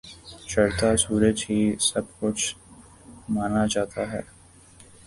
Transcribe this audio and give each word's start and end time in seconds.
چڑھتا 0.49 0.89
سورج 0.97 1.37
ہی 1.49 1.59
سب 1.89 2.05
کچھ 2.19 2.45
مانا 3.29 3.63
جاتا 3.73 4.01
ہے۔ 4.11 4.21